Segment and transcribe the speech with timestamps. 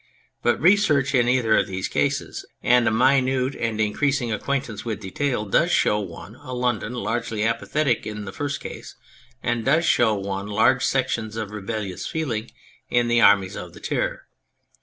[0.41, 5.45] But research in either of these cases, and a minute and increasing acquaintance with detail,
[5.45, 8.95] does show one a London largely apathetic in the first case,
[9.43, 12.49] and does show one large sections of rebellious feeling
[12.89, 14.25] in the armies of the Terror.